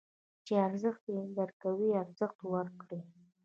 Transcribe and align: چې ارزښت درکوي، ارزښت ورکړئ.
چې 0.45 0.53
ارزښت 0.67 1.05
درکوي، 1.37 1.89
ارزښت 2.03 2.39
ورکړئ. 2.53 3.01